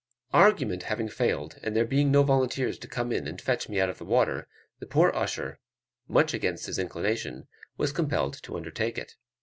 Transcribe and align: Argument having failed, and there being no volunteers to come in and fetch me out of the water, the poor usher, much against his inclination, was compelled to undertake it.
Argument 0.33 0.81
having 0.81 1.07
failed, 1.07 1.59
and 1.61 1.75
there 1.75 1.85
being 1.85 2.11
no 2.11 2.23
volunteers 2.23 2.79
to 2.79 2.87
come 2.87 3.11
in 3.11 3.27
and 3.27 3.39
fetch 3.39 3.69
me 3.69 3.79
out 3.79 3.87
of 3.87 3.99
the 3.99 4.03
water, 4.03 4.47
the 4.79 4.87
poor 4.87 5.11
usher, 5.13 5.59
much 6.07 6.33
against 6.33 6.65
his 6.65 6.79
inclination, 6.79 7.47
was 7.77 7.91
compelled 7.91 8.41
to 8.41 8.57
undertake 8.57 8.97
it. 8.97 9.13